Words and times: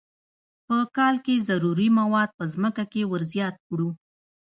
په 0.67 0.77
کال 0.97 1.15
کې 1.25 1.45
ضروري 1.49 1.87
مواد 1.99 2.29
په 2.37 2.43
ځمکه 2.53 2.83
کې 2.91 3.01
ور 3.11 3.23
زیات 3.33 3.55
کړو. 3.67 3.89